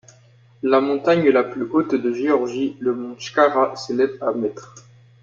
La 0.63 0.81
montagne 0.81 1.29
la 1.29 1.43
plus 1.43 1.69
haute 1.71 1.93
de 1.93 2.11
Géorgie, 2.11 2.75
le 2.79 2.95
mont 2.95 3.15
Chkhara, 3.19 3.75
s'élève 3.75 4.17
à 4.19 4.31
mètres. 4.31 4.73